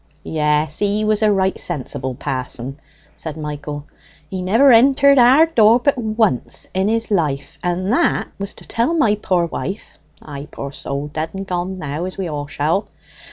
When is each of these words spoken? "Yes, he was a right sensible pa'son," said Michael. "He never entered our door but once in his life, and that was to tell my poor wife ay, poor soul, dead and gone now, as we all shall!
"Yes, 0.23 0.79
he 0.79 1.05
was 1.05 1.21
a 1.21 1.31
right 1.31 1.59
sensible 1.59 2.15
pa'son," 2.15 2.79
said 3.15 3.37
Michael. 3.37 3.85
"He 4.31 4.41
never 4.41 4.71
entered 4.71 5.19
our 5.19 5.45
door 5.45 5.77
but 5.79 5.95
once 5.95 6.67
in 6.73 6.87
his 6.87 7.11
life, 7.11 7.59
and 7.63 7.93
that 7.93 8.27
was 8.39 8.55
to 8.55 8.67
tell 8.67 8.95
my 8.95 9.13
poor 9.13 9.45
wife 9.45 9.99
ay, 10.23 10.47
poor 10.49 10.71
soul, 10.71 11.05
dead 11.13 11.29
and 11.33 11.45
gone 11.45 11.77
now, 11.77 12.05
as 12.05 12.17
we 12.17 12.27
all 12.27 12.47
shall! 12.47 12.87